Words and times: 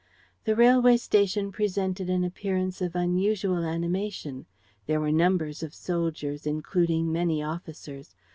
The 0.45 0.55
railway 0.55 0.97
station 0.97 1.51
presented 1.51 2.09
an 2.09 2.23
appearance 2.23 2.81
of 2.81 2.95
unusual 2.95 3.63
animation. 3.63 4.47
There 4.87 4.99
were 4.99 5.11
numbers 5.11 5.61
of 5.61 5.75
soldiers, 5.75 6.47
including 6.47 7.11
many 7.11 7.43
officers. 7.43 8.15